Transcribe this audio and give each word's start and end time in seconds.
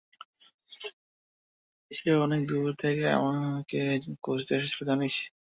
সে 1.91 2.11
অনেক 2.25 2.41
দূর 2.47 2.67
থেকে 2.79 3.05
আমাকে 3.19 3.79
খুঁজতে 4.23 4.51
এসেছিল, 4.55 4.81
জানিস? 4.89 5.15